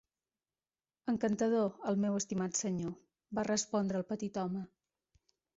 [1.11, 2.97] "Encantador, el meu estimat senyor",
[3.41, 4.65] va respondre el petit home.